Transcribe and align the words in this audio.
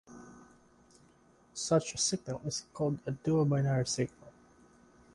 Such 1.53 1.93
a 1.93 1.97
signal 1.99 2.41
is 2.43 2.65
called 2.73 2.97
a 3.05 3.11
duobinary 3.11 3.87
signal. 3.87 4.33